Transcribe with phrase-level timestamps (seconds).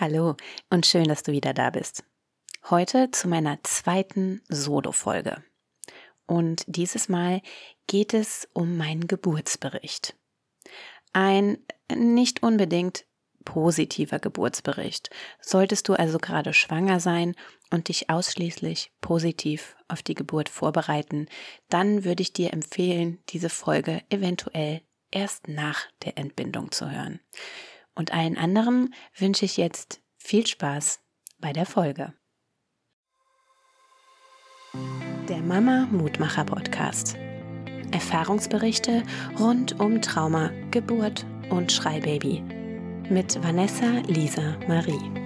[0.00, 0.34] Hallo
[0.70, 2.04] und schön, dass du wieder da bist.
[2.70, 5.44] Heute zu meiner zweiten Solo-Folge.
[6.24, 7.42] Und dieses Mal
[7.86, 10.16] geht es um meinen Geburtsbericht.
[11.12, 11.58] Ein
[11.94, 13.04] nicht unbedingt
[13.44, 15.10] positiver Geburtsbericht.
[15.38, 17.34] Solltest du also gerade schwanger sein
[17.70, 21.26] und dich ausschließlich positiv auf die Geburt vorbereiten,
[21.68, 24.80] dann würde ich dir empfehlen, diese Folge eventuell
[25.10, 27.20] erst nach der Entbindung zu hören.
[27.94, 31.00] Und allen anderen wünsche ich jetzt viel Spaß
[31.38, 32.14] bei der Folge.
[35.28, 37.16] Der Mama Mutmacher Podcast.
[37.92, 39.02] Erfahrungsberichte
[39.38, 42.40] rund um Trauma, Geburt und Schreibaby.
[43.10, 45.20] Mit Vanessa Lisa Marie.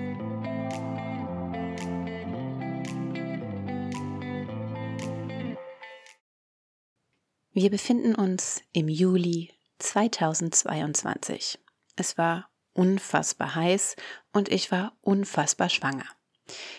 [7.52, 11.58] Wir befinden uns im Juli 2022.
[11.94, 13.96] Es war unfassbar heiß
[14.32, 16.06] und ich war unfassbar schwanger.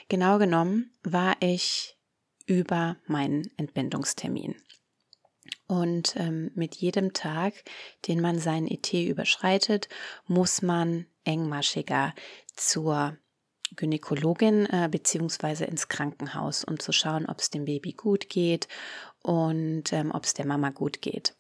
[0.09, 1.97] Genau genommen war ich
[2.45, 4.55] über meinen Entbindungstermin.
[5.67, 7.53] Und ähm, mit jedem Tag,
[8.07, 9.89] den man seinen ET überschreitet,
[10.27, 12.13] muss man engmaschiger
[12.55, 13.17] zur
[13.75, 18.67] Gynäkologin äh, beziehungsweise ins Krankenhaus, um zu schauen, ob es dem Baby gut geht
[19.23, 21.35] und ähm, ob es der Mama gut geht.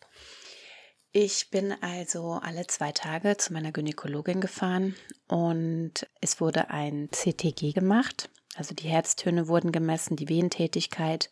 [1.17, 4.97] Ich bin also alle zwei Tage zu meiner Gynäkologin gefahren
[5.29, 8.29] und es wurde ein CTG gemacht.
[8.57, 11.29] Also die Herztöne wurden gemessen, die Wehentätigkeit.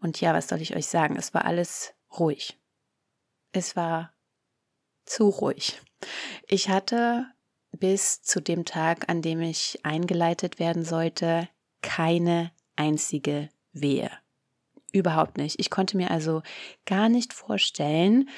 [0.00, 1.16] Und ja, was soll ich euch sagen?
[1.16, 2.60] Es war alles ruhig.
[3.50, 4.12] Es war
[5.04, 5.82] zu ruhig.
[6.46, 7.26] Ich hatte
[7.72, 11.48] bis zu dem Tag, an dem ich eingeleitet werden sollte,
[11.82, 14.12] keine einzige Wehe.
[14.94, 15.58] Überhaupt nicht.
[15.58, 16.42] Ich konnte mir also
[16.86, 18.28] gar nicht vorstellen,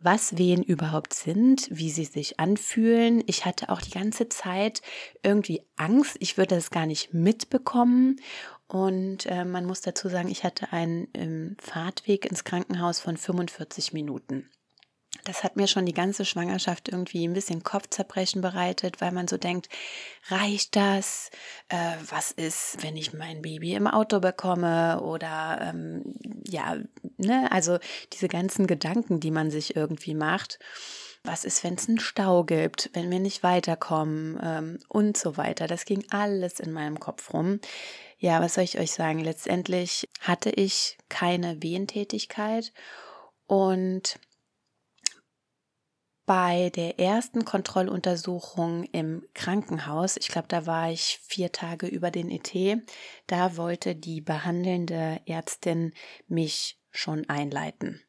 [0.00, 3.22] was Wehen überhaupt sind, wie sie sich anfühlen.
[3.28, 4.82] Ich hatte auch die ganze Zeit
[5.22, 8.16] irgendwie Angst, ich würde das gar nicht mitbekommen.
[8.66, 13.92] Und äh, man muss dazu sagen, ich hatte einen ähm, Fahrtweg ins Krankenhaus von 45
[13.92, 14.50] Minuten
[15.24, 19.36] das hat mir schon die ganze Schwangerschaft irgendwie ein bisschen Kopfzerbrechen bereitet, weil man so
[19.36, 19.68] denkt,
[20.28, 21.30] reicht das?
[21.68, 25.00] Äh, was ist, wenn ich mein Baby im Auto bekomme?
[25.02, 26.14] Oder ähm,
[26.46, 26.76] ja,
[27.16, 27.78] ne, also
[28.12, 30.58] diese ganzen Gedanken, die man sich irgendwie macht.
[31.22, 35.66] Was ist, wenn es einen Stau gibt, wenn wir nicht weiterkommen ähm, und so weiter.
[35.66, 37.60] Das ging alles in meinem Kopf rum.
[38.18, 39.18] Ja, was soll ich euch sagen?
[39.20, 42.72] Letztendlich hatte ich keine Wehentätigkeit
[43.46, 44.18] und
[46.30, 52.30] bei der ersten Kontrolluntersuchung im Krankenhaus, ich glaube, da war ich vier Tage über den
[52.30, 52.80] ET,
[53.26, 55.92] da wollte die behandelnde Ärztin
[56.28, 58.00] mich schon einleiten.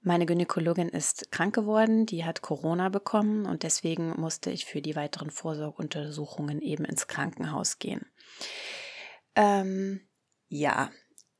[0.00, 4.96] Meine Gynäkologin ist krank geworden, die hat Corona bekommen und deswegen musste ich für die
[4.96, 8.06] weiteren Vorsorgeuntersuchungen eben ins Krankenhaus gehen.
[9.36, 10.00] Ähm,
[10.48, 10.90] ja,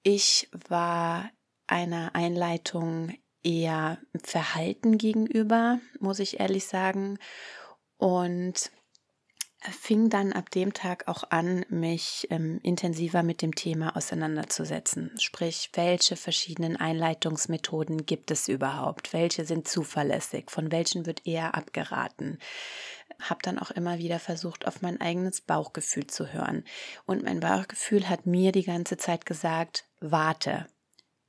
[0.04, 1.30] ich war
[1.66, 3.12] einer Einleitung
[3.46, 7.18] eher verhalten gegenüber, muss ich ehrlich sagen.
[7.96, 8.72] Und
[9.60, 15.12] fing dann ab dem Tag auch an, mich ähm, intensiver mit dem Thema auseinanderzusetzen.
[15.18, 19.12] Sprich, welche verschiedenen Einleitungsmethoden gibt es überhaupt?
[19.12, 20.50] Welche sind zuverlässig?
[20.50, 22.38] Von welchen wird eher abgeraten?
[23.20, 26.64] Hab dann auch immer wieder versucht, auf mein eigenes Bauchgefühl zu hören.
[27.06, 30.66] Und mein Bauchgefühl hat mir die ganze Zeit gesagt, warte,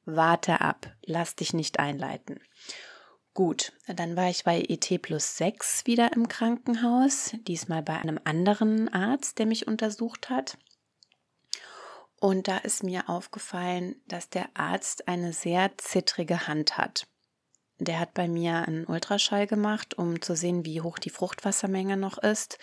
[0.08, 2.40] warte ab, lass dich nicht einleiten.
[3.34, 8.92] Gut, dann war ich bei ET plus 6 wieder im Krankenhaus, diesmal bei einem anderen
[8.92, 10.58] Arzt, der mich untersucht hat.
[12.20, 17.06] Und da ist mir aufgefallen, dass der Arzt eine sehr zittrige Hand hat.
[17.78, 22.18] Der hat bei mir einen Ultraschall gemacht, um zu sehen, wie hoch die Fruchtwassermenge noch
[22.18, 22.58] ist.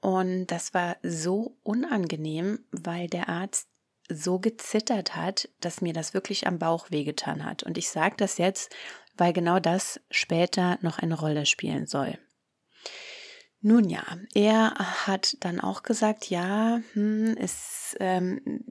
[0.00, 3.68] Und das war so unangenehm, weil der Arzt
[4.08, 7.62] so gezittert hat, dass mir das wirklich am Bauch wehgetan hat.
[7.62, 8.74] Und ich sage das jetzt,
[9.16, 12.18] weil genau das später noch eine Rolle spielen soll.
[13.64, 14.02] Nun ja,
[14.34, 14.74] er
[15.06, 18.64] hat dann auch gesagt, ja, hm, es ähm,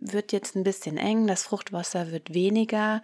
[0.00, 3.02] wird jetzt ein bisschen eng, das Fruchtwasser wird weniger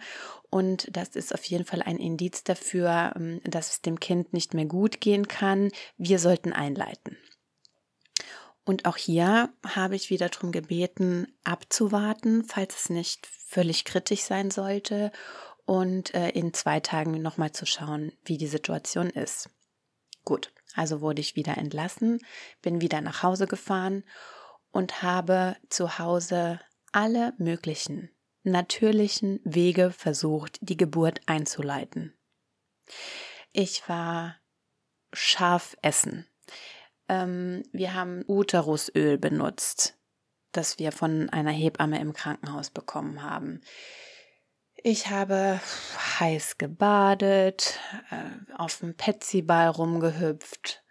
[0.49, 4.53] und das ist auf jeden Fall ein Indiz dafür, ähm, dass es dem Kind nicht
[4.53, 5.71] mehr gut gehen kann.
[5.97, 7.17] Wir sollten einleiten.
[8.65, 14.49] Und auch hier habe ich wieder darum gebeten, abzuwarten, falls es nicht völlig kritisch sein
[14.49, 15.11] sollte
[15.65, 19.51] und äh, in zwei Tagen nochmal zu schauen, wie die Situation ist.
[20.23, 22.19] Gut, also wurde ich wieder entlassen,
[22.63, 24.03] bin wieder nach Hause gefahren
[24.71, 26.59] und habe zu Hause
[26.91, 28.09] alle möglichen
[28.41, 32.17] natürlichen Wege versucht, die Geburt einzuleiten.
[33.51, 34.37] Ich war
[35.13, 36.27] scharf essen
[37.07, 39.97] Ähm, wir haben Uterusöl benutzt,
[40.51, 43.61] das wir von einer Hebamme im Krankenhaus bekommen haben.
[44.87, 45.59] Ich habe
[46.19, 47.79] heiß gebadet,
[48.11, 50.83] äh, auf dem Petsyball rumgehüpft.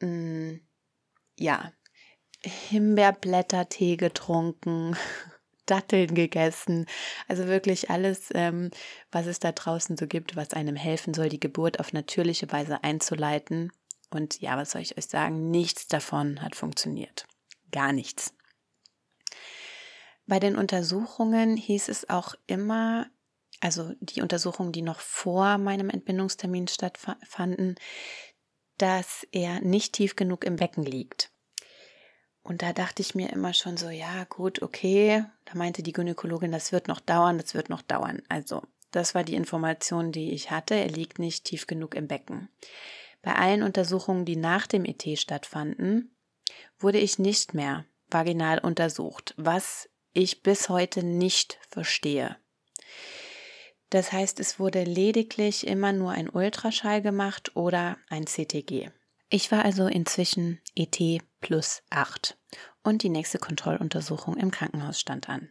[0.00, 0.56] Mm,
[1.38, 1.72] ja,
[2.42, 4.96] Himbeerblättertee getrunken,
[5.66, 6.86] Datteln gegessen.
[7.26, 8.70] Also wirklich alles, ähm,
[9.10, 12.84] was es da draußen so gibt, was einem helfen soll, die Geburt auf natürliche Weise
[12.84, 13.72] einzuleiten.
[14.14, 15.50] Und ja, was soll ich euch sagen?
[15.50, 17.26] Nichts davon hat funktioniert.
[17.72, 18.32] Gar nichts.
[20.26, 23.10] Bei den Untersuchungen hieß es auch immer,
[23.60, 27.74] also die Untersuchungen, die noch vor meinem Entbindungstermin stattfanden,
[28.78, 31.30] dass er nicht tief genug im Becken liegt.
[32.42, 35.24] Und da dachte ich mir immer schon so, ja, gut, okay.
[35.44, 38.22] Da meinte die Gynäkologin, das wird noch dauern, das wird noch dauern.
[38.28, 38.62] Also,
[38.92, 40.74] das war die Information, die ich hatte.
[40.74, 42.48] Er liegt nicht tief genug im Becken.
[43.24, 46.14] Bei allen Untersuchungen, die nach dem ET stattfanden,
[46.78, 52.36] wurde ich nicht mehr vaginal untersucht, was ich bis heute nicht verstehe.
[53.88, 58.90] Das heißt, es wurde lediglich immer nur ein Ultraschall gemacht oder ein CTG.
[59.30, 60.98] Ich war also inzwischen ET
[61.40, 62.36] plus 8
[62.82, 65.48] und die nächste Kontrolluntersuchung im Krankenhaus stand an.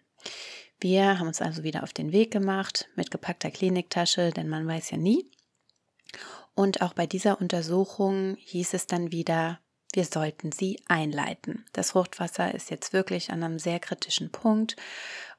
[0.79, 4.91] Wir haben uns also wieder auf den Weg gemacht mit gepackter Kliniktasche, denn man weiß
[4.91, 5.31] ja nie.
[6.55, 9.59] Und auch bei dieser Untersuchung hieß es dann wieder,
[9.93, 11.65] wir sollten sie einleiten.
[11.73, 14.75] Das Fruchtwasser ist jetzt wirklich an einem sehr kritischen Punkt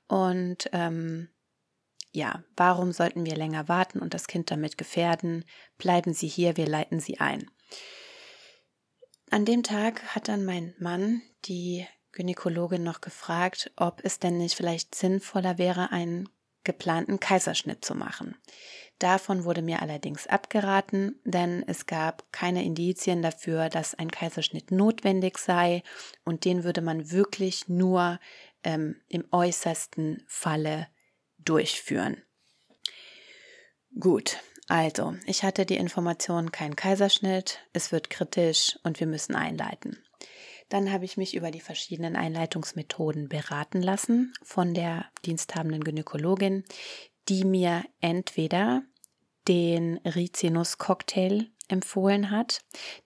[0.06, 1.28] und ähm,
[2.12, 5.44] ja, warum sollten wir länger warten und das Kind damit gefährden?
[5.78, 7.50] Bleiben Sie hier, wir leiten Sie ein.
[9.31, 14.55] An dem Tag hat dann mein Mann die Gynäkologin noch gefragt, ob es denn nicht
[14.55, 16.28] vielleicht sinnvoller wäre, einen
[16.64, 18.37] geplanten Kaiserschnitt zu machen.
[18.99, 25.38] Davon wurde mir allerdings abgeraten, denn es gab keine Indizien dafür, dass ein Kaiserschnitt notwendig
[25.38, 25.82] sei
[26.25, 28.20] und den würde man wirklich nur
[28.62, 30.88] ähm, im äußersten Falle
[31.38, 32.22] durchführen.
[33.99, 34.38] Gut,
[34.69, 40.02] also, ich hatte die Information, kein Kaiserschnitt, es wird kritisch und wir müssen einleiten.
[40.69, 46.64] Dann habe ich mich über die verschiedenen Einleitungsmethoden beraten lassen von der diensthabenden Gynäkologin,
[47.28, 48.82] die mir entweder
[49.46, 52.62] den Rizinus-Cocktail empfohlen hat,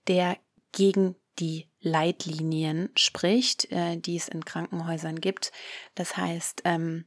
[0.06, 0.36] der
[0.72, 5.52] gegen die Leitlinien spricht, äh, die es in Krankenhäusern gibt.
[5.94, 7.04] Das heißt, ähm,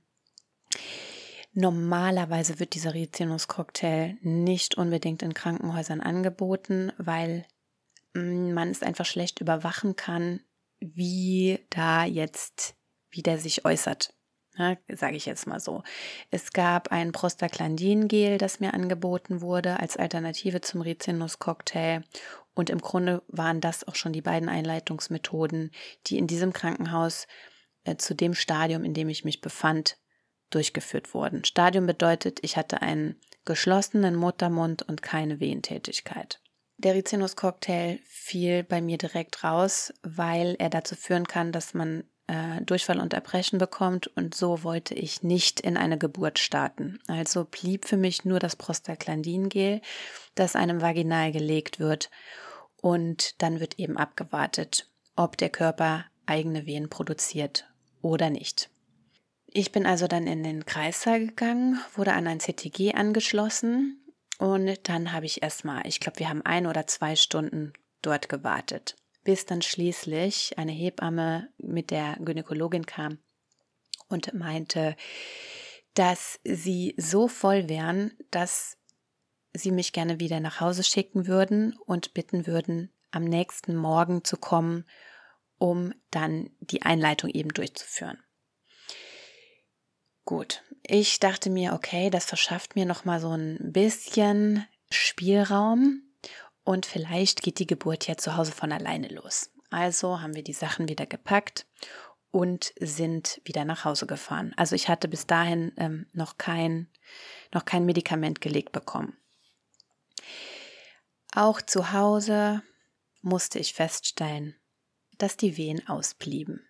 [1.53, 7.45] Normalerweise wird dieser Rizinus-Cocktail nicht unbedingt in Krankenhäusern angeboten, weil
[8.13, 10.41] man es einfach schlecht überwachen kann,
[10.79, 12.75] wie da jetzt,
[13.09, 14.13] wie der sich äußert.
[14.57, 15.83] Ja, Sage ich jetzt mal so.
[16.29, 22.03] Es gab ein Prostaglandin-Gel, das mir angeboten wurde als Alternative zum Rizinus-Cocktail.
[22.53, 25.71] Und im Grunde waren das auch schon die beiden Einleitungsmethoden,
[26.07, 27.27] die in diesem Krankenhaus
[27.85, 29.97] äh, zu dem Stadium, in dem ich mich befand,
[30.49, 31.45] durchgeführt wurden.
[31.45, 33.15] Stadium bedeutet, ich hatte einen
[33.45, 36.40] geschlossenen Muttermund und keine Wehentätigkeit.
[36.83, 42.59] Der Rizinus-Cocktail fiel bei mir direkt raus, weil er dazu führen kann, dass man äh,
[42.63, 46.97] Durchfall und Erbrechen bekommt und so wollte ich nicht in eine Geburt starten.
[47.05, 49.81] Also blieb für mich nur das Prostaglandin-Gel,
[50.33, 52.09] das einem vaginal gelegt wird
[52.77, 57.69] und dann wird eben abgewartet, ob der Körper eigene Wehen produziert
[58.01, 58.71] oder nicht.
[59.45, 64.00] Ich bin also dann in den Kreissaal gegangen, wurde an ein CTG angeschlossen
[64.41, 68.95] und dann habe ich erstmal, ich glaube, wir haben ein oder zwei Stunden dort gewartet,
[69.23, 73.19] bis dann schließlich eine Hebamme mit der Gynäkologin kam
[74.07, 74.95] und meinte,
[75.93, 78.79] dass sie so voll wären, dass
[79.53, 84.37] sie mich gerne wieder nach Hause schicken würden und bitten würden, am nächsten Morgen zu
[84.37, 84.89] kommen,
[85.59, 88.17] um dann die Einleitung eben durchzuführen.
[90.25, 96.03] Gut, ich dachte mir, okay, das verschafft mir noch mal so ein bisschen Spielraum
[96.63, 99.49] und vielleicht geht die Geburt ja zu Hause von alleine los.
[99.69, 101.65] Also haben wir die Sachen wieder gepackt
[102.29, 104.53] und sind wieder nach Hause gefahren.
[104.57, 106.87] Also ich hatte bis dahin ähm, noch kein
[107.53, 109.17] noch kein Medikament gelegt bekommen.
[111.33, 112.61] Auch zu Hause
[113.21, 114.55] musste ich feststellen,
[115.17, 116.65] dass die Wehen ausblieben.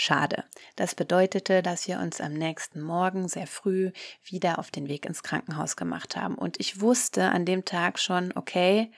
[0.00, 0.44] Schade.
[0.76, 3.90] Das bedeutete, dass wir uns am nächsten Morgen sehr früh
[4.22, 6.36] wieder auf den Weg ins Krankenhaus gemacht haben.
[6.36, 8.92] Und ich wusste an dem Tag schon, okay,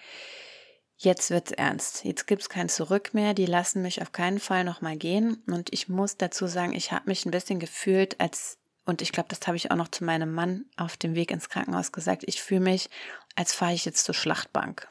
[0.99, 2.05] jetzt wird's ernst.
[2.05, 3.33] Jetzt gibt's kein Zurück mehr.
[3.33, 5.43] Die lassen mich auf keinen Fall nochmal gehen.
[5.47, 9.31] Und ich muss dazu sagen, ich habe mich ein bisschen gefühlt, als und ich glaube,
[9.31, 12.25] das habe ich auch noch zu meinem Mann auf dem Weg ins Krankenhaus gesagt.
[12.27, 12.91] Ich fühle mich,
[13.37, 14.87] als fahre ich jetzt zur Schlachtbank.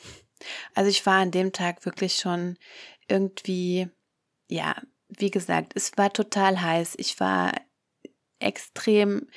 [0.73, 2.57] Also ich war an dem Tag wirklich schon
[3.07, 3.89] irgendwie,
[4.47, 4.75] ja,
[5.09, 6.95] wie gesagt, es war total heiß.
[6.97, 7.53] Ich war
[8.39, 9.27] extrem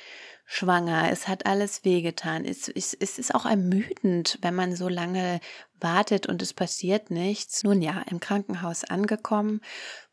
[0.45, 1.11] schwanger.
[1.11, 2.45] Es hat alles wehgetan.
[2.45, 5.39] Es, es, es ist auch ermüdend, wenn man so lange
[5.79, 7.63] wartet und es passiert nichts.
[7.63, 9.61] Nun ja, im Krankenhaus angekommen,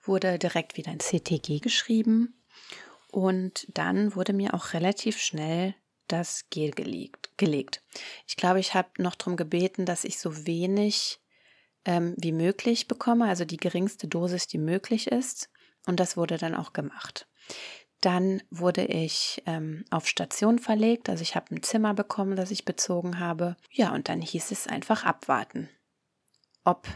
[0.02, 2.40] wurde direkt wieder ein CTG geschrieben
[3.10, 5.74] und dann wurde mir auch relativ schnell
[6.08, 7.30] das Gel gelegt.
[7.36, 7.82] gelegt.
[8.26, 11.19] Ich glaube, ich habe noch darum gebeten, dass ich so wenig
[11.84, 15.50] ähm, wie möglich bekomme, also die geringste Dosis, die möglich ist.
[15.86, 17.26] Und das wurde dann auch gemacht.
[18.00, 22.64] Dann wurde ich ähm, auf Station verlegt, also ich habe ein Zimmer bekommen, das ich
[22.64, 23.56] bezogen habe.
[23.70, 25.68] Ja, und dann hieß es einfach abwarten,
[26.64, 26.86] ob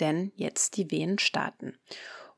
[0.00, 1.76] denn jetzt die Wehen starten.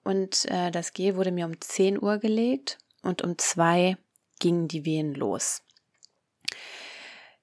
[0.02, 3.96] Und äh, das G wurde mir um 10 Uhr gelegt und um 2
[4.40, 5.62] gingen die Wehen los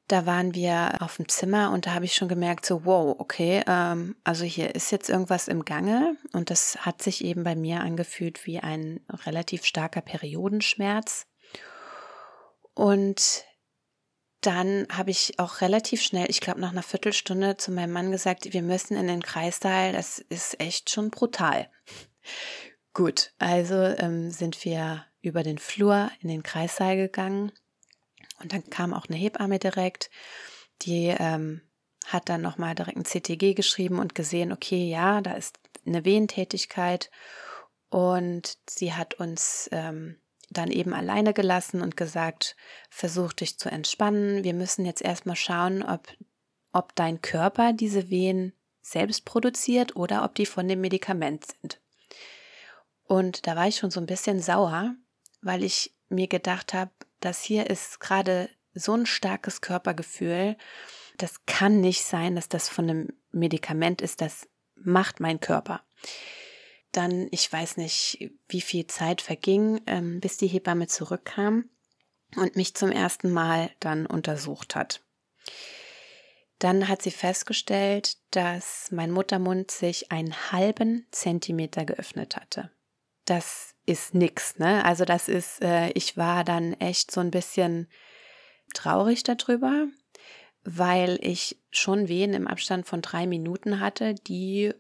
[0.09, 3.63] da waren wir auf dem Zimmer und da habe ich schon gemerkt, so, wow, okay,
[3.67, 7.81] ähm, also hier ist jetzt irgendwas im Gange und das hat sich eben bei mir
[7.81, 11.27] angefühlt wie ein relativ starker Periodenschmerz.
[12.73, 13.45] Und
[14.41, 18.51] dann habe ich auch relativ schnell, ich glaube nach einer Viertelstunde zu meinem Mann gesagt,
[18.51, 21.69] wir müssen in den Kreissaal, das ist echt schon brutal.
[22.93, 27.51] Gut, also ähm, sind wir über den Flur in den Kreissaal gegangen
[28.41, 30.09] und dann kam auch eine Hebamme direkt,
[30.81, 31.61] die ähm,
[32.05, 37.11] hat dann nochmal direkt ein CTG geschrieben und gesehen, okay, ja, da ist eine Wehentätigkeit.
[37.89, 40.17] Und sie hat uns ähm,
[40.49, 42.55] dann eben alleine gelassen und gesagt,
[42.89, 44.43] versuch dich zu entspannen.
[44.43, 46.07] Wir müssen jetzt erstmal schauen, ob,
[46.71, 51.79] ob dein Körper diese Wehen selbst produziert oder ob die von dem Medikament sind.
[53.03, 54.95] Und da war ich schon so ein bisschen sauer,
[55.41, 60.57] weil ich mir gedacht habe, das hier ist gerade so ein starkes Körpergefühl.
[61.17, 64.21] Das kann nicht sein, dass das von einem Medikament ist.
[64.21, 65.81] Das macht mein Körper.
[66.91, 71.69] Dann, ich weiß nicht, wie viel Zeit verging, ähm, bis die Hebamme zurückkam
[72.35, 75.01] und mich zum ersten Mal dann untersucht hat.
[76.57, 82.71] Dann hat sie festgestellt, dass mein Muttermund sich einen halben Zentimeter geöffnet hatte.
[83.25, 84.85] Das ist nix, ne?
[84.85, 87.87] Also das ist, äh, ich war dann echt so ein bisschen
[88.73, 89.87] traurig darüber,
[90.63, 94.73] weil ich schon Wehen im Abstand von drei Minuten hatte, die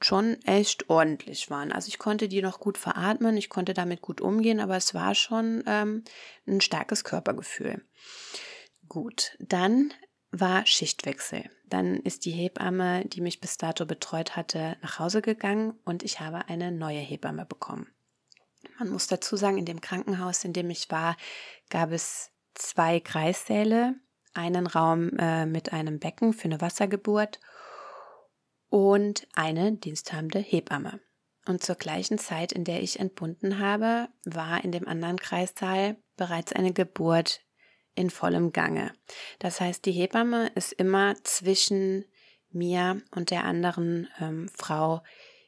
[0.00, 1.72] schon echt ordentlich waren.
[1.72, 5.14] Also ich konnte die noch gut veratmen, ich konnte damit gut umgehen, aber es war
[5.14, 6.04] schon ähm,
[6.46, 7.82] ein starkes Körpergefühl.
[8.88, 9.92] Gut, dann
[10.30, 11.50] war Schichtwechsel.
[11.66, 16.20] Dann ist die Hebamme, die mich bis dato betreut hatte, nach Hause gegangen und ich
[16.20, 17.88] habe eine neue Hebamme bekommen.
[18.78, 21.16] Man muss dazu sagen, in dem Krankenhaus, in dem ich war,
[21.70, 23.94] gab es zwei Kreissäle,
[24.34, 27.40] einen Raum äh, mit einem Becken für eine Wassergeburt
[28.68, 31.00] und eine diensthabende Hebamme.
[31.46, 36.52] Und zur gleichen Zeit, in der ich entbunden habe, war in dem anderen Kreissaal bereits
[36.52, 37.40] eine Geburt
[37.94, 38.92] in vollem Gange.
[39.38, 42.04] Das heißt, die Hebamme ist immer zwischen
[42.50, 45.02] mir und der anderen ähm, Frau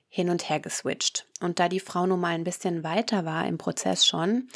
[0.08, 1.26] hin und her geswitcht.
[1.40, 4.48] Und da die Frau nun mal ein bisschen weiter war im Prozess schon,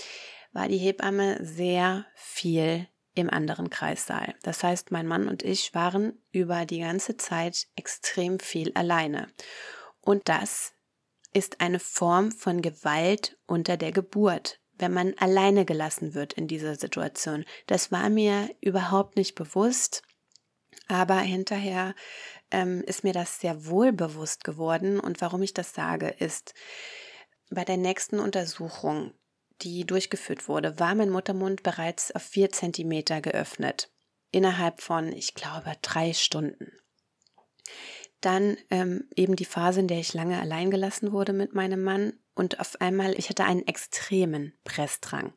[0.53, 4.35] war die Hebamme sehr viel im anderen Kreissaal.
[4.43, 9.29] Das heißt, mein Mann und ich waren über die ganze Zeit extrem viel alleine.
[10.01, 10.73] Und das
[11.33, 16.77] ist eine Form von Gewalt unter der Geburt, wenn man alleine gelassen wird in dieser
[16.77, 17.45] Situation.
[17.67, 20.03] Das war mir überhaupt nicht bewusst,
[20.89, 21.95] aber hinterher
[22.53, 25.01] ähm, ist mir das sehr wohl bewusst geworden.
[25.01, 26.55] Und warum ich das sage, ist,
[27.51, 29.13] bei der nächsten Untersuchung,
[29.63, 33.91] die durchgeführt wurde, war mein Muttermund bereits auf vier Zentimeter geöffnet.
[34.31, 36.73] Innerhalb von, ich glaube, drei Stunden.
[38.21, 42.15] Dann ähm, eben die Phase, in der ich lange allein gelassen wurde mit meinem Mann
[42.35, 45.35] und auf einmal, ich hatte einen extremen Pressdrang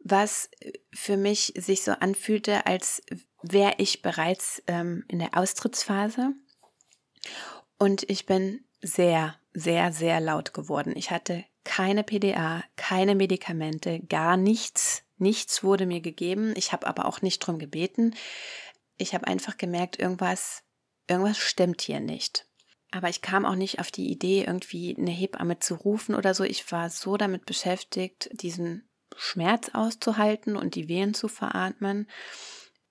[0.00, 0.50] was
[0.92, 3.02] für mich sich so anfühlte, als
[3.42, 6.32] wäre ich bereits ähm, in der Austrittsphase.
[7.78, 10.94] Und ich bin sehr, sehr, sehr laut geworden.
[10.96, 15.02] Ich hatte keine PDA, keine Medikamente, gar nichts.
[15.18, 16.54] Nichts wurde mir gegeben.
[16.56, 18.14] Ich habe aber auch nicht drum gebeten.
[18.96, 20.62] Ich habe einfach gemerkt, irgendwas,
[21.08, 22.46] irgendwas stimmt hier nicht.
[22.90, 26.44] Aber ich kam auch nicht auf die Idee, irgendwie eine Hebamme zu rufen oder so.
[26.44, 32.08] Ich war so damit beschäftigt, diesen Schmerz auszuhalten und die Wehen zu veratmen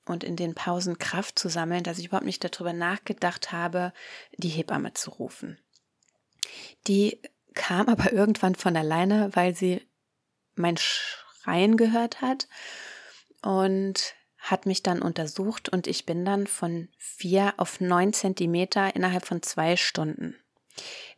[0.08, 3.94] und in den Pausen Kraft zu sammeln, dass ich überhaupt nicht darüber nachgedacht habe,
[4.38, 5.60] die Hebamme zu rufen.
[6.88, 7.22] Die
[7.54, 9.88] kam aber irgendwann von alleine, weil sie
[10.56, 12.48] mein Schreien gehört hat
[13.42, 19.26] und hat mich dann untersucht und ich bin dann von vier auf neun Zentimeter innerhalb
[19.26, 20.36] von zwei Stunden.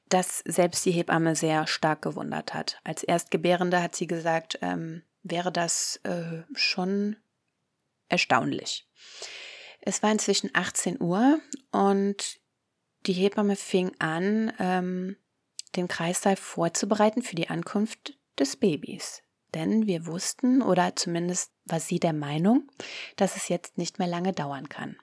[0.08, 2.80] Das selbst die Hebamme sehr stark gewundert hat.
[2.84, 7.18] Als Erstgebärende hat sie gesagt, ähm, wäre das äh, schon
[8.10, 8.88] erstaunlich.
[9.82, 11.40] Es war inzwischen 18 Uhr
[11.72, 12.40] und
[13.06, 15.16] die Hebamme fing an, ähm,
[15.76, 19.22] den Kreißsaal vorzubereiten für die Ankunft des Babys.
[19.54, 22.70] Denn wir wussten, oder zumindest war sie der Meinung,
[23.16, 24.98] dass es jetzt nicht mehr lange dauern kann.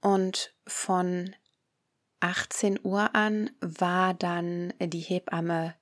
[0.00, 1.34] Und von
[2.20, 5.74] 18 Uhr an war dann die Hebamme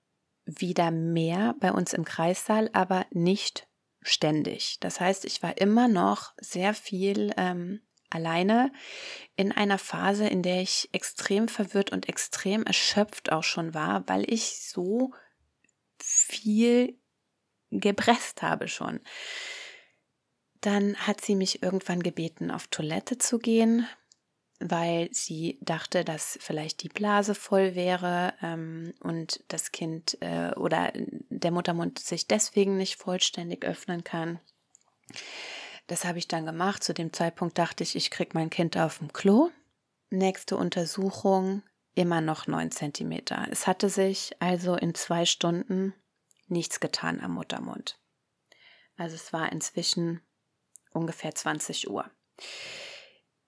[0.44, 3.67] wieder mehr bei uns im Kreissaal, aber nicht
[4.08, 4.78] ständig.
[4.80, 8.72] Das heißt, ich war immer noch sehr viel ähm, alleine
[9.36, 14.30] in einer Phase, in der ich extrem verwirrt und extrem erschöpft auch schon war, weil
[14.32, 15.12] ich so
[15.98, 16.98] viel
[17.70, 19.00] gepresst habe schon.
[20.60, 23.86] Dann hat sie mich irgendwann gebeten, auf Toilette zu gehen,
[24.60, 30.92] weil sie dachte, dass vielleicht die Blase voll wäre ähm, und das Kind äh, oder
[30.94, 34.40] der Muttermund sich deswegen nicht vollständig öffnen kann.
[35.86, 36.82] Das habe ich dann gemacht.
[36.82, 39.50] Zu dem Zeitpunkt dachte ich, ich kriege mein Kind auf dem Klo.
[40.10, 41.62] Nächste Untersuchung,
[41.94, 43.20] immer noch 9 cm.
[43.50, 45.94] Es hatte sich also in zwei Stunden
[46.46, 47.98] nichts getan am Muttermund.
[48.96, 50.20] Also es war inzwischen
[50.92, 52.10] ungefähr 20 Uhr.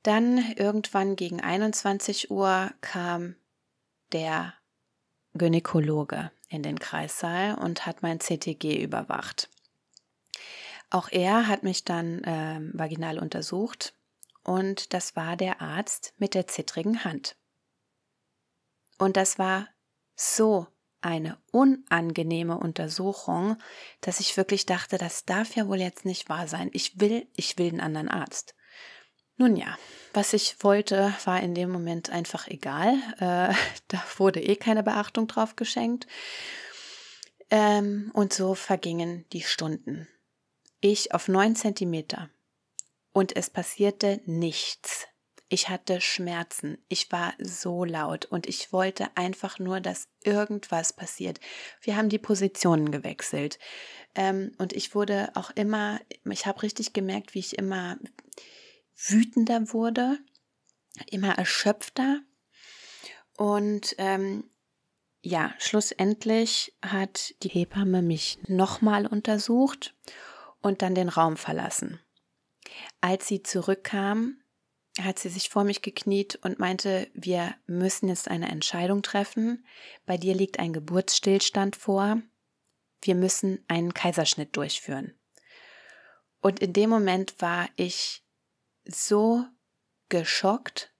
[0.03, 3.37] Dann irgendwann gegen 21 Uhr kam
[4.13, 4.55] der
[5.35, 9.49] Gynäkologe in den Kreissaal und hat mein CTG überwacht.
[10.91, 13.95] Auch er hat mich dann äh, vaginal untersucht
[14.43, 17.37] und das war der Arzt mit der zittrigen Hand.
[18.99, 19.69] Und das war
[20.17, 20.67] so
[21.01, 23.57] eine unangenehme Untersuchung,
[24.01, 26.71] dass ich wirklich dachte, das darf ja wohl jetzt nicht wahr sein.
[26.73, 28.55] Ich will, ich will einen anderen Arzt.
[29.41, 29.79] Nun ja,
[30.13, 32.99] was ich wollte, war in dem Moment einfach egal.
[33.21, 33.55] Äh,
[33.89, 36.07] da wurde eh keine Beachtung drauf geschenkt.
[37.49, 40.07] Ähm, und so vergingen die Stunden.
[40.83, 42.29] Ich auf neun Zentimeter.
[43.13, 45.07] Und es passierte nichts.
[45.49, 46.77] Ich hatte Schmerzen.
[46.89, 51.41] Ich war so laut und ich wollte einfach nur, dass irgendwas passiert.
[51.81, 53.59] Wir haben die Positionen gewechselt.
[54.15, 57.97] Ähm, und ich wurde auch immer, ich habe richtig gemerkt, wie ich immer
[59.09, 60.19] wütender wurde,
[61.07, 62.21] immer erschöpfter.
[63.37, 64.51] Und ähm,
[65.23, 69.95] ja, schlussendlich hat die Hebamme mich nochmal untersucht
[70.61, 72.01] und dann den Raum verlassen.
[73.01, 74.37] Als sie zurückkam,
[75.01, 79.65] hat sie sich vor mich gekniet und meinte, wir müssen jetzt eine Entscheidung treffen.
[80.05, 82.21] Bei dir liegt ein Geburtsstillstand vor.
[83.03, 85.15] Wir müssen einen Kaiserschnitt durchführen.
[86.41, 88.23] Und in dem Moment war ich
[88.95, 89.45] so
[90.09, 90.93] geschockt,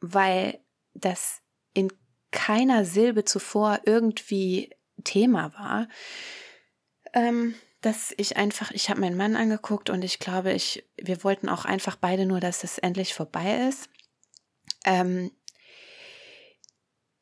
[0.00, 0.60] weil
[0.94, 1.42] das
[1.74, 1.92] in
[2.30, 5.88] keiner Silbe zuvor irgendwie Thema war.
[7.12, 11.48] Ähm, dass ich einfach, ich habe meinen Mann angeguckt und ich glaube, ich, wir wollten
[11.48, 13.88] auch einfach beide nur, dass es endlich vorbei ist.
[14.84, 15.30] Ähm,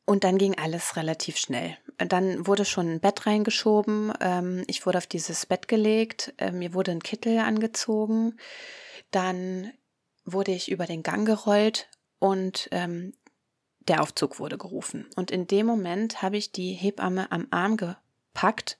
[0.05, 1.77] und dann ging alles relativ schnell.
[1.97, 4.13] Dann wurde schon ein Bett reingeschoben.
[4.19, 6.33] Ähm, ich wurde auf dieses Bett gelegt.
[6.37, 8.37] Äh, mir wurde ein Kittel angezogen.
[9.11, 9.71] Dann
[10.23, 11.89] wurde ich über den Gang gerollt
[12.19, 13.13] und ähm,
[13.87, 15.07] der Aufzug wurde gerufen.
[15.15, 18.77] Und in dem Moment habe ich die Hebamme am Arm gepackt,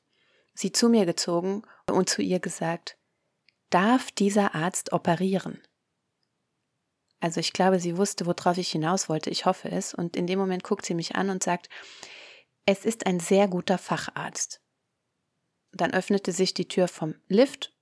[0.54, 2.98] sie zu mir gezogen und zu ihr gesagt,
[3.70, 5.62] darf dieser Arzt operieren?
[7.20, 10.40] Also ich glaube, sie wusste, worauf ich hinaus wollte, ich hoffe es, und in dem
[10.40, 11.70] Moment guckt sie mich an und sagt,
[12.66, 14.62] es ist ein sehr guter Facharzt.
[15.72, 17.74] Dann öffnete sich die Tür vom Lift,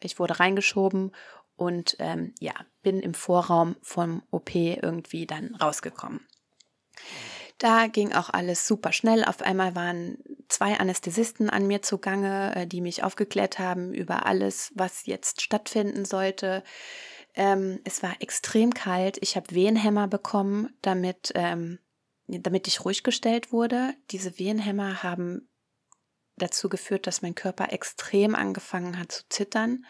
[0.00, 1.12] ich wurde reingeschoben
[1.56, 6.26] und ähm, ja, bin im Vorraum vom OP irgendwie dann rausgekommen.
[7.58, 9.24] Da ging auch alles super schnell.
[9.24, 14.72] Auf einmal waren zwei Anästhesisten an mir zugange, äh, die mich aufgeklärt haben über alles,
[14.74, 16.64] was jetzt stattfinden sollte.
[17.34, 19.18] Ähm, es war extrem kalt.
[19.20, 21.78] Ich habe Wehenhämmer bekommen, damit, ähm,
[22.26, 23.94] damit ich ruhig gestellt wurde.
[24.10, 25.48] Diese Wehenhämmer haben
[26.36, 29.86] dazu geführt, dass mein Körper extrem angefangen hat zu zittern.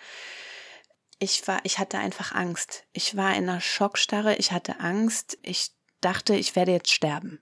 [1.18, 2.85] Ich war, ich hatte einfach Angst.
[2.92, 4.37] Ich war in einer Schockstarre.
[4.37, 5.38] Ich hatte Angst.
[5.42, 7.40] Ich dachte, ich werde jetzt sterben.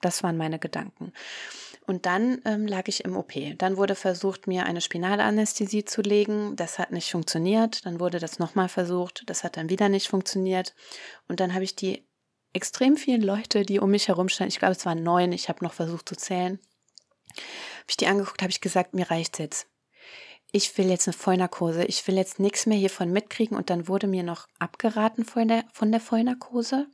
[0.00, 1.12] Das waren meine Gedanken.
[1.88, 3.32] Und dann ähm, lag ich im OP.
[3.56, 6.54] Dann wurde versucht, mir eine Spinalanästhesie zu legen.
[6.54, 7.86] Das hat nicht funktioniert.
[7.86, 9.22] Dann wurde das nochmal versucht.
[9.26, 10.74] Das hat dann wieder nicht funktioniert.
[11.28, 12.06] Und dann habe ich die
[12.52, 15.64] extrem vielen Leute, die um mich herum standen, ich glaube, es waren neun, ich habe
[15.64, 16.58] noch versucht zu zählen,
[17.28, 19.66] habe ich die angeguckt, habe ich gesagt, mir reicht's jetzt.
[20.50, 24.06] ich will jetzt eine Vollnarkose, ich will jetzt nichts mehr hiervon mitkriegen und dann wurde
[24.06, 26.86] mir noch abgeraten von der, von der Vollnarkose.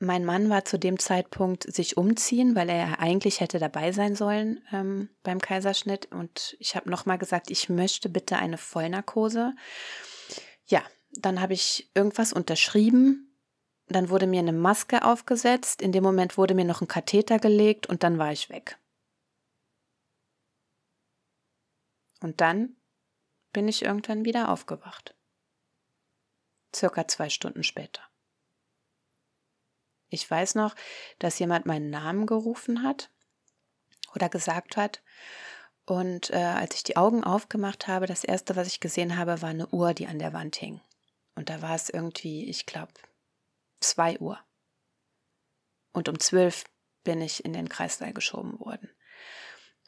[0.00, 4.62] Mein Mann war zu dem Zeitpunkt sich umziehen, weil er eigentlich hätte dabei sein sollen
[4.72, 6.10] ähm, beim Kaiserschnitt.
[6.12, 9.54] Und ich habe nochmal gesagt, ich möchte bitte eine Vollnarkose.
[10.66, 13.38] Ja, dann habe ich irgendwas unterschrieben.
[13.88, 15.80] Dann wurde mir eine Maske aufgesetzt.
[15.80, 18.78] In dem Moment wurde mir noch ein Katheter gelegt und dann war ich weg.
[22.20, 22.76] Und dann
[23.52, 25.14] bin ich irgendwann wieder aufgewacht.
[26.74, 28.02] Circa zwei Stunden später.
[30.14, 30.74] Ich weiß noch,
[31.18, 33.10] dass jemand meinen Namen gerufen hat
[34.14, 35.02] oder gesagt hat.
[35.86, 39.50] Und äh, als ich die Augen aufgemacht habe, das erste, was ich gesehen habe, war
[39.50, 40.80] eine Uhr, die an der Wand hing.
[41.34, 42.92] Und da war es irgendwie, ich glaube,
[43.80, 44.38] zwei Uhr.
[45.92, 46.64] Und um zwölf
[47.02, 48.90] bin ich in den Kreißsaal geschoben worden.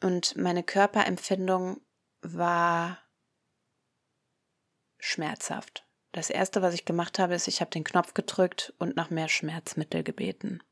[0.03, 1.81] Und meine Körperempfindung
[2.21, 2.99] war
[4.99, 5.86] schmerzhaft.
[6.11, 9.27] Das erste, was ich gemacht habe, ist, ich habe den Knopf gedrückt und nach mehr
[9.27, 10.63] Schmerzmittel gebeten.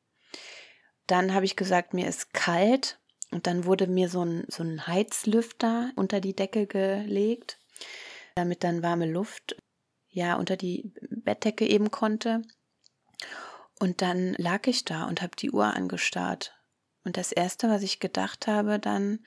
[1.08, 3.00] Dann habe ich gesagt, mir ist kalt
[3.32, 7.60] und dann wurde mir so ein, so ein Heizlüfter unter die Decke gelegt,
[8.36, 9.56] damit dann warme Luft
[10.10, 12.42] ja unter die Bettdecke eben konnte.
[13.80, 16.56] Und dann lag ich da und habe die Uhr angestarrt.
[17.04, 19.26] Und das erste, was ich gedacht habe, dann,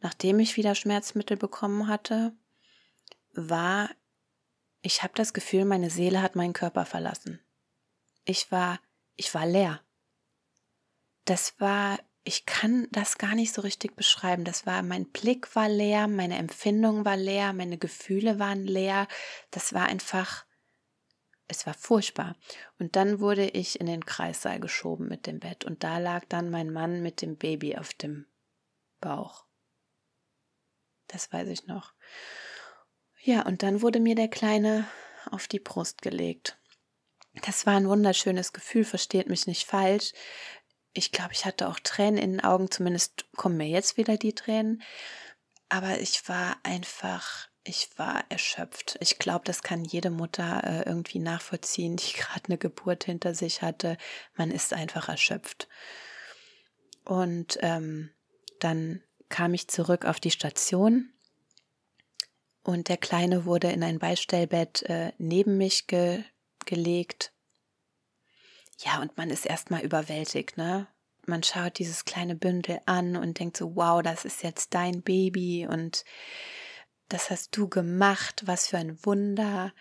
[0.00, 2.32] nachdem ich wieder Schmerzmittel bekommen hatte,
[3.34, 3.90] war,
[4.82, 7.40] ich habe das Gefühl, meine Seele hat meinen Körper verlassen.
[8.24, 8.80] Ich war,
[9.16, 9.80] ich war leer.
[11.24, 14.44] Das war, ich kann das gar nicht so richtig beschreiben.
[14.44, 19.06] Das war, mein Blick war leer, meine Empfindung war leer, meine Gefühle waren leer.
[19.50, 20.46] Das war einfach,
[21.46, 22.36] es war furchtbar.
[22.78, 26.50] Und dann wurde ich in den Kreissaal geschoben mit dem Bett und da lag dann
[26.50, 28.26] mein Mann mit dem Baby auf dem
[29.00, 29.44] Bauch.
[31.06, 31.92] Das weiß ich noch.
[33.22, 34.86] Ja, und dann wurde mir der Kleine
[35.30, 36.58] auf die Brust gelegt.
[37.44, 40.12] Das war ein wunderschönes Gefühl, versteht mich nicht falsch.
[40.92, 44.34] Ich glaube, ich hatte auch Tränen in den Augen, zumindest kommen mir jetzt wieder die
[44.34, 44.82] Tränen.
[45.68, 48.96] Aber ich war einfach, ich war erschöpft.
[49.00, 53.62] Ich glaube, das kann jede Mutter äh, irgendwie nachvollziehen, die gerade eine Geburt hinter sich
[53.62, 53.98] hatte.
[54.34, 55.68] Man ist einfach erschöpft.
[57.04, 58.10] Und ähm,
[58.58, 61.12] dann kam ich zurück auf die Station
[62.70, 66.22] und der Kleine wurde in ein Beistellbett äh, neben mich ge
[66.66, 67.32] gelegt.
[68.78, 70.88] Ja, und man ist erstmal überwältigt, ne?
[71.26, 75.66] Man schaut dieses kleine Bündel an und denkt so, wow, das ist jetzt dein Baby
[75.66, 76.04] und
[77.08, 79.72] das hast du gemacht, was für ein Wunder.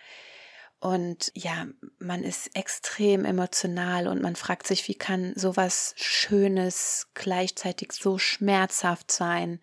[0.80, 1.68] Und ja,
[2.00, 9.12] man ist extrem emotional und man fragt sich, wie kann sowas Schönes gleichzeitig so schmerzhaft
[9.12, 9.60] sein?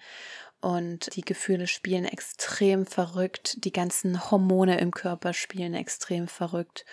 [0.61, 6.85] Und die Gefühle spielen extrem verrückt, die ganzen Hormone im Körper spielen extrem verrückt.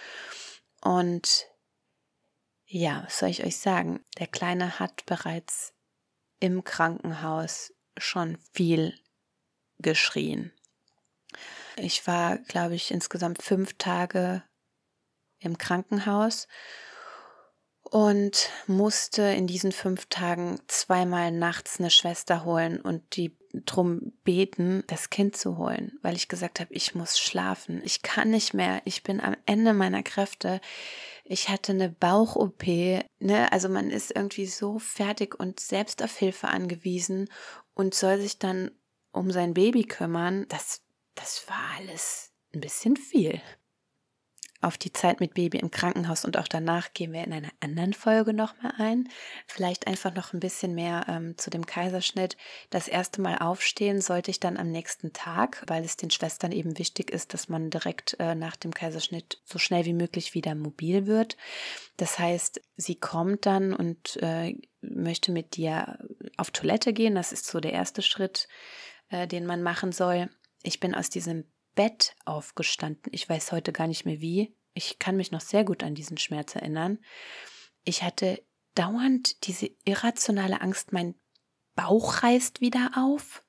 [0.81, 1.47] Und
[2.65, 4.03] ja, was soll ich euch sagen?
[4.19, 5.73] Der Kleine hat bereits
[6.39, 8.99] im Krankenhaus schon viel
[9.79, 10.51] geschrien.
[11.77, 14.43] Ich war, glaube ich, insgesamt fünf Tage
[15.39, 16.47] im Krankenhaus
[17.93, 24.83] und musste in diesen fünf Tagen zweimal nachts eine Schwester holen und die drum beten,
[24.87, 28.81] das Kind zu holen, weil ich gesagt habe, ich muss schlafen, ich kann nicht mehr,
[28.85, 30.59] ich bin am Ende meiner Kräfte.
[31.23, 32.65] Ich hatte eine Bauch-OP,
[33.19, 33.51] ne?
[33.51, 37.29] Also man ist irgendwie so fertig und selbst auf Hilfe angewiesen
[37.75, 38.71] und soll sich dann
[39.11, 40.47] um sein Baby kümmern.
[40.49, 40.81] Das,
[41.13, 43.39] das war alles ein bisschen viel.
[44.63, 47.91] Auf die Zeit mit Baby im Krankenhaus und auch danach gehen wir in einer anderen
[47.91, 49.09] Folge nochmal ein.
[49.45, 52.37] Vielleicht einfach noch ein bisschen mehr ähm, zu dem Kaiserschnitt.
[52.69, 56.79] Das erste Mal aufstehen sollte ich dann am nächsten Tag, weil es den Schwestern eben
[56.79, 61.07] wichtig ist, dass man direkt äh, nach dem Kaiserschnitt so schnell wie möglich wieder mobil
[61.07, 61.35] wird.
[61.97, 65.99] Das heißt, sie kommt dann und äh, möchte mit dir
[66.37, 67.15] auf Toilette gehen.
[67.15, 68.47] Das ist so der erste Schritt,
[69.09, 70.29] äh, den man machen soll.
[70.63, 71.43] Ich bin aus diesem
[71.75, 73.11] Bett aufgestanden.
[73.13, 74.55] Ich weiß heute gar nicht mehr wie.
[74.73, 76.99] Ich kann mich noch sehr gut an diesen Schmerz erinnern.
[77.83, 78.43] Ich hatte
[78.75, 81.15] dauernd diese irrationale Angst, mein
[81.75, 83.43] Bauch reißt wieder auf.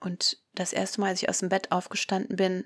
[0.00, 2.64] Und das erste Mal, als ich aus dem Bett aufgestanden bin,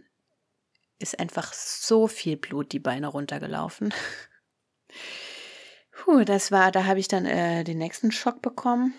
[0.98, 3.92] ist einfach so viel Blut die Beine runtergelaufen.
[5.90, 8.94] Puh, das war, da habe ich dann äh, den nächsten Schock bekommen.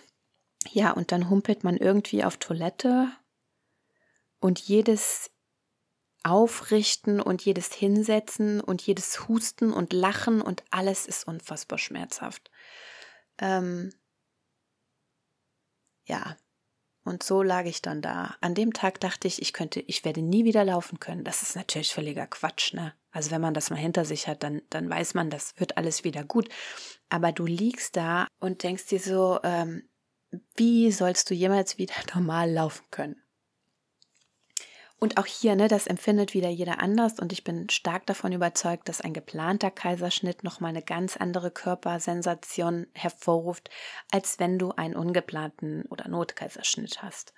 [0.71, 3.11] Ja, und dann humpelt man irgendwie auf Toilette
[4.39, 5.31] und jedes
[6.25, 12.51] Aufrichten und jedes Hinsetzen und jedes Husten und Lachen und alles ist unfassbar schmerzhaft.
[13.39, 13.91] Ähm,
[16.07, 16.37] ja,
[17.05, 18.35] Und so lag ich dann da.
[18.41, 21.23] An dem Tag dachte ich, ich könnte, ich werde nie wieder laufen können.
[21.23, 22.93] Das ist natürlich völliger Quatsch, ne?
[23.11, 26.03] Also wenn man das mal hinter sich hat, dann, dann weiß man, das wird alles
[26.03, 26.49] wieder gut.
[27.09, 29.89] Aber du liegst da und denkst dir so, ähm,
[30.57, 33.24] wie sollst du jemals wieder normal laufen können?
[34.97, 38.87] Und auch hier, ne, das empfindet wieder jeder anders und ich bin stark davon überzeugt,
[38.87, 43.69] dass ein geplanter Kaiserschnitt nochmal eine ganz andere Körpersensation hervorruft,
[44.11, 47.33] als wenn du einen ungeplanten oder Notkaiserschnitt hast.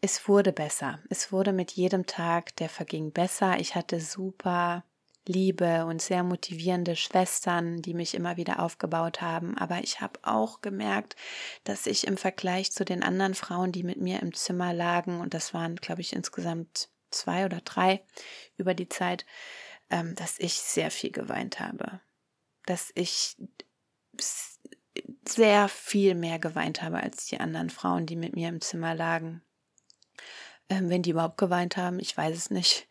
[0.00, 0.98] Es wurde besser.
[1.10, 3.58] Es wurde mit jedem Tag, der verging, besser.
[3.58, 4.84] Ich hatte super
[5.30, 9.56] liebe und sehr motivierende Schwestern, die mich immer wieder aufgebaut haben.
[9.56, 11.16] Aber ich habe auch gemerkt,
[11.64, 15.32] dass ich im Vergleich zu den anderen Frauen, die mit mir im Zimmer lagen, und
[15.34, 18.02] das waren, glaube ich, insgesamt zwei oder drei
[18.56, 19.24] über die Zeit,
[19.90, 22.00] ähm, dass ich sehr viel geweint habe.
[22.66, 23.36] Dass ich
[25.26, 29.42] sehr viel mehr geweint habe als die anderen Frauen, die mit mir im Zimmer lagen.
[30.68, 32.86] Ähm, wenn die überhaupt geweint haben, ich weiß es nicht.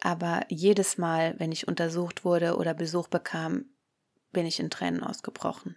[0.00, 3.66] Aber jedes Mal, wenn ich untersucht wurde oder Besuch bekam,
[4.32, 5.76] bin ich in Tränen ausgebrochen.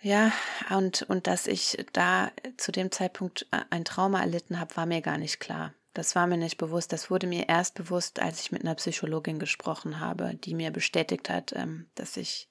[0.00, 0.32] Ja,
[0.70, 5.16] und, und dass ich da zu dem Zeitpunkt ein Trauma erlitten habe, war mir gar
[5.16, 5.74] nicht klar.
[5.94, 6.92] Das war mir nicht bewusst.
[6.92, 11.30] Das wurde mir erst bewusst, als ich mit einer Psychologin gesprochen habe, die mir bestätigt
[11.30, 12.48] hat, ähm, dass ich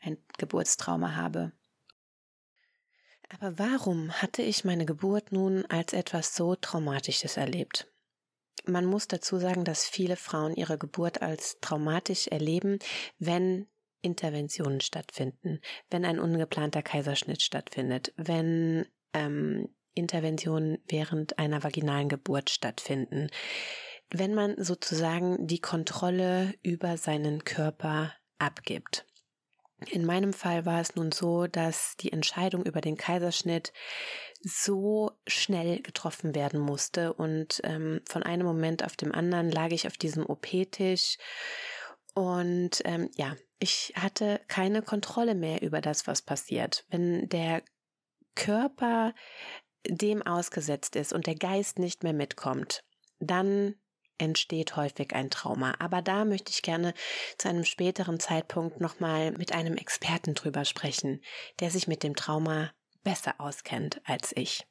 [0.00, 1.52] ein Geburtstrauma habe.
[3.28, 7.92] Aber warum hatte ich meine Geburt nun als etwas so Traumatisches erlebt?
[8.66, 12.78] Man muss dazu sagen, dass viele Frauen ihre Geburt als traumatisch erleben,
[13.18, 13.66] wenn
[14.02, 23.28] Interventionen stattfinden, wenn ein ungeplanter Kaiserschnitt stattfindet, wenn ähm, Interventionen während einer vaginalen Geburt stattfinden,
[24.10, 29.07] wenn man sozusagen die Kontrolle über seinen Körper abgibt.
[29.86, 33.72] In meinem Fall war es nun so, dass die Entscheidung über den Kaiserschnitt
[34.40, 37.12] so schnell getroffen werden musste.
[37.12, 41.16] Und ähm, von einem Moment auf dem anderen lag ich auf diesem OP-Tisch.
[42.14, 46.84] Und ähm, ja, ich hatte keine Kontrolle mehr über das, was passiert.
[46.90, 47.62] Wenn der
[48.34, 49.14] Körper
[49.86, 52.82] dem ausgesetzt ist und der Geist nicht mehr mitkommt,
[53.20, 53.76] dann
[54.18, 55.74] entsteht häufig ein Trauma.
[55.78, 56.94] Aber da möchte ich gerne
[57.36, 61.22] zu einem späteren Zeitpunkt nochmal mit einem Experten drüber sprechen,
[61.60, 64.66] der sich mit dem Trauma besser auskennt als ich.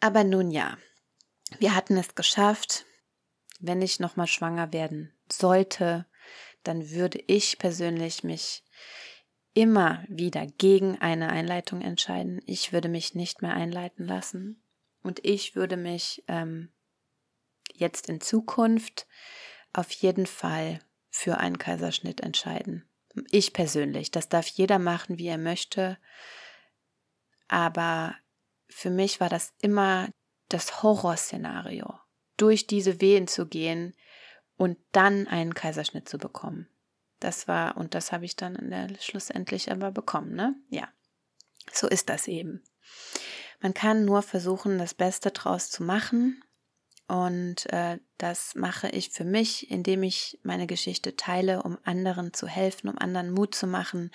[0.00, 0.78] Aber nun ja,
[1.58, 2.86] wir hatten es geschafft.
[3.60, 6.06] Wenn ich nochmal schwanger werden sollte,
[6.64, 8.64] dann würde ich persönlich mich
[9.54, 12.40] immer wieder gegen eine Einleitung entscheiden.
[12.46, 14.62] Ich würde mich nicht mehr einleiten lassen.
[15.02, 16.72] Und ich würde mich ähm,
[17.74, 19.06] jetzt in Zukunft
[19.72, 20.80] auf jeden Fall
[21.10, 22.88] für einen Kaiserschnitt entscheiden.
[23.30, 25.98] Ich persönlich, das darf jeder machen, wie er möchte.
[27.48, 28.14] Aber
[28.68, 30.08] für mich war das immer
[30.48, 31.94] das Horrorszenario,
[32.36, 33.94] durch diese Wehen zu gehen
[34.56, 36.68] und dann einen Kaiserschnitt zu bekommen.
[37.20, 40.54] Das war, und das habe ich dann in der, schlussendlich aber bekommen, ne?
[40.70, 40.88] Ja.
[41.72, 42.62] So ist das eben.
[43.60, 46.42] Man kann nur versuchen, das Beste draus zu machen
[47.08, 52.46] und äh, das mache ich für mich, indem ich meine Geschichte teile, um anderen zu
[52.46, 54.10] helfen, um anderen Mut zu machen,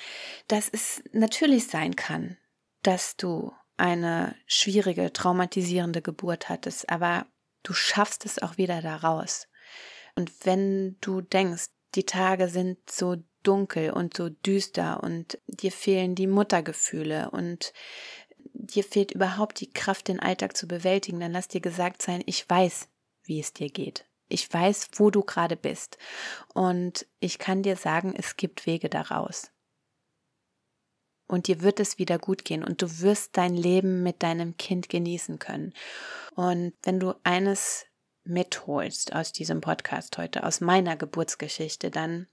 [0.47, 2.37] dass es natürlich sein kann,
[2.83, 7.27] dass du eine schwierige, traumatisierende Geburt hattest, aber
[7.63, 9.47] du schaffst es auch wieder da raus.
[10.15, 16.15] Und wenn du denkst, die Tage sind so dunkel und so düster und dir fehlen
[16.15, 17.71] die Muttergefühle und
[18.59, 22.49] dir fehlt überhaupt die Kraft, den Alltag zu bewältigen, dann lass dir gesagt sein, ich
[22.49, 22.89] weiß,
[23.23, 24.05] wie es dir geht.
[24.29, 25.97] Ich weiß, wo du gerade bist.
[26.53, 29.51] Und ich kann dir sagen, es gibt Wege daraus.
[31.27, 34.89] Und dir wird es wieder gut gehen und du wirst dein Leben mit deinem Kind
[34.89, 35.73] genießen können.
[36.35, 37.85] Und wenn du eines
[38.23, 42.27] mitholst aus diesem Podcast heute, aus meiner Geburtsgeschichte, dann,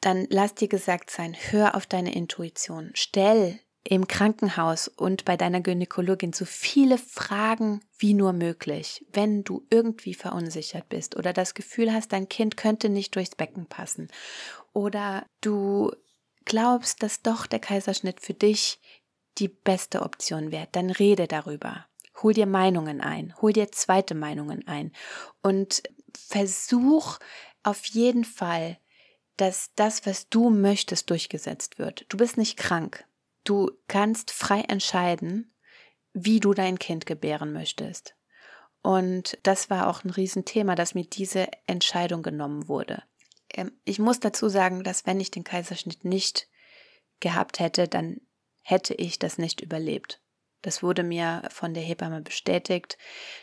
[0.00, 5.60] dann lass dir gesagt sein, hör auf deine Intuition, stell im Krankenhaus und bei deiner
[5.60, 11.92] Gynäkologin so viele Fragen wie nur möglich, wenn du irgendwie verunsichert bist oder das Gefühl
[11.92, 14.08] hast, dein Kind könnte nicht durchs Becken passen
[14.72, 15.92] oder du
[16.44, 18.80] glaubst, dass doch der Kaiserschnitt für dich
[19.38, 21.86] die beste Option wäre, dann rede darüber.
[22.22, 24.92] Hol dir Meinungen ein, hol dir zweite Meinungen ein
[25.42, 25.82] und
[26.16, 27.18] versuch
[27.62, 28.78] auf jeden Fall,
[29.36, 32.06] dass das, was du möchtest, durchgesetzt wird.
[32.08, 33.04] Du bist nicht krank.
[33.46, 35.54] Du kannst frei entscheiden,
[36.12, 38.16] wie du dein Kind gebären möchtest.
[38.82, 43.04] Und das war auch ein Riesenthema, dass mir diese Entscheidung genommen wurde.
[43.54, 46.48] Ähm, ich muss dazu sagen, dass wenn ich den Kaiserschnitt nicht
[47.20, 48.20] gehabt hätte, dann
[48.62, 50.20] hätte ich das nicht überlebt.
[50.62, 52.98] Das wurde mir von der Hebamme bestätigt,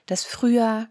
[0.05, 0.89] dass früher,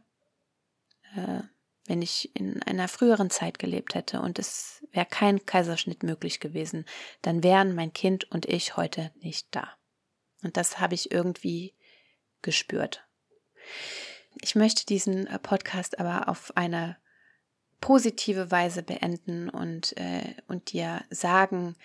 [1.15, 1.41] äh,
[1.87, 6.85] wenn ich in einer früheren Zeit gelebt hätte und es wäre kein Kaiserschnitt möglich gewesen,
[7.23, 9.69] dann wären mein Kind und ich heute nicht da.
[10.43, 11.75] Und das habe ich irgendwie
[12.41, 13.05] gespürt.
[14.41, 16.97] Ich möchte diesen äh, Podcast aber auf eine
[17.81, 21.77] positive Weise beenden und, äh, und dir sagen,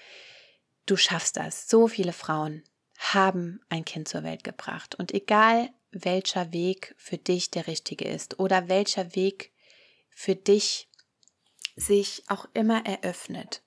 [0.86, 1.68] du schaffst das.
[1.70, 2.64] So viele Frauen
[2.98, 4.96] haben ein Kind zur Welt gebracht.
[4.96, 9.52] Und egal welcher Weg für dich der richtige ist oder welcher Weg
[10.18, 10.90] für dich
[11.76, 13.62] sich auch immer eröffnet,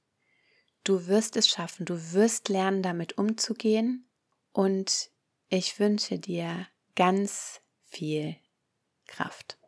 [0.83, 4.11] du wirst es schaffen, du wirst lernen, damit umzugehen.
[4.51, 5.13] Und
[5.49, 8.35] ich wünsche dir ganz viel
[9.07, 9.60] Kraft.